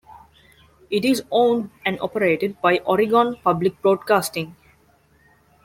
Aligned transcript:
It 0.89 1.05
is 1.05 1.21
owned 1.29 1.69
and 1.85 1.99
operated 1.99 2.59
by 2.59 2.79
Oregon 2.79 3.35
Public 3.43 3.79
Broadcasting. 3.83 4.55